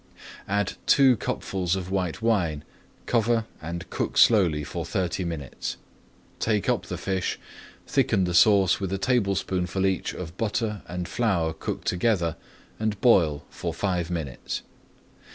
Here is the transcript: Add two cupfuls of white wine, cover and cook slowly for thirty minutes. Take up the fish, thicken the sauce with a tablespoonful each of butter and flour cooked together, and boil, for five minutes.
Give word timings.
Add 0.47 0.73
two 0.87 1.15
cupfuls 1.15 1.75
of 1.75 1.91
white 1.91 2.23
wine, 2.23 2.63
cover 3.05 3.45
and 3.61 3.87
cook 3.91 4.17
slowly 4.17 4.63
for 4.63 4.83
thirty 4.83 5.23
minutes. 5.23 5.77
Take 6.39 6.67
up 6.67 6.87
the 6.87 6.97
fish, 6.97 7.37
thicken 7.85 8.23
the 8.23 8.33
sauce 8.33 8.79
with 8.79 8.91
a 8.93 8.97
tablespoonful 8.97 9.85
each 9.85 10.15
of 10.15 10.37
butter 10.37 10.81
and 10.87 11.07
flour 11.07 11.53
cooked 11.53 11.85
together, 11.87 12.35
and 12.79 12.99
boil, 12.99 13.43
for 13.51 13.75
five 13.75 14.09
minutes. 14.09 14.63